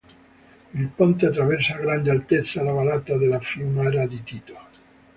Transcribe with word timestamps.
Il 0.73 0.87
ponte 0.87 1.25
attraversa 1.27 1.75
a 1.75 1.79
grande 1.79 2.09
altezza 2.09 2.63
la 2.63 2.71
vallata 2.71 3.17
della 3.19 3.39
Fiumara 3.39 4.07
di 4.07 4.23
Tito. 4.23 4.57